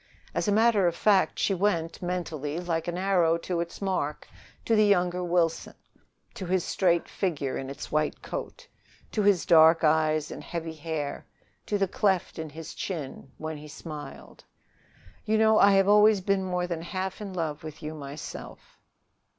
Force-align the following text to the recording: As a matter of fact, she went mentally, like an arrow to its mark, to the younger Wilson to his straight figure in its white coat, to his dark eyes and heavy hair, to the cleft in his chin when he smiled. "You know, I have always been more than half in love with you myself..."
As 0.33 0.47
a 0.47 0.51
matter 0.51 0.87
of 0.87 0.95
fact, 0.95 1.37
she 1.37 1.53
went 1.53 2.01
mentally, 2.01 2.59
like 2.59 2.87
an 2.87 2.97
arrow 2.97 3.37
to 3.37 3.59
its 3.59 3.83
mark, 3.83 4.27
to 4.65 4.75
the 4.75 4.87
younger 4.87 5.23
Wilson 5.23 5.75
to 6.33 6.47
his 6.47 6.63
straight 6.63 7.07
figure 7.07 7.55
in 7.55 7.69
its 7.69 7.91
white 7.91 8.23
coat, 8.23 8.67
to 9.11 9.21
his 9.21 9.45
dark 9.45 9.83
eyes 9.83 10.31
and 10.31 10.43
heavy 10.43 10.73
hair, 10.73 11.27
to 11.67 11.77
the 11.77 11.87
cleft 11.87 12.39
in 12.39 12.49
his 12.49 12.73
chin 12.73 13.31
when 13.37 13.57
he 13.57 13.67
smiled. 13.67 14.43
"You 15.23 15.37
know, 15.37 15.59
I 15.59 15.73
have 15.73 15.87
always 15.87 16.19
been 16.19 16.43
more 16.43 16.65
than 16.65 16.81
half 16.81 17.21
in 17.21 17.31
love 17.31 17.63
with 17.63 17.83
you 17.83 17.93
myself..." 17.93 18.79